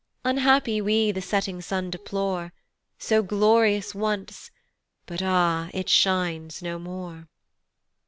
[0.25, 2.51] Unhappy we the setting sun deplore,
[2.97, 4.49] So glorious once,
[5.05, 5.69] but ah!
[5.75, 7.27] it shines no more.